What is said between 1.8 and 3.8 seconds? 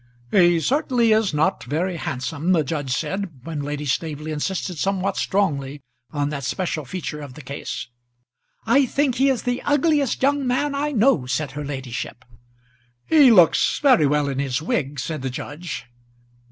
handsome," the judge said, when